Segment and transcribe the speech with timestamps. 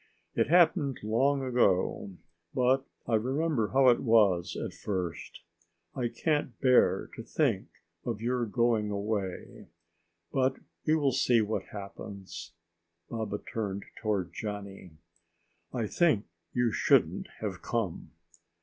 [0.33, 2.09] "It happened long ago,
[2.55, 5.41] but I remember how it was at first.
[5.93, 7.67] I can't bear to think
[8.03, 9.67] of your going away.
[10.31, 10.55] But
[10.87, 12.53] we will see what happens."
[13.11, 14.93] Baba turned toward Johnny.
[15.71, 18.09] "I think you shouldn't have come."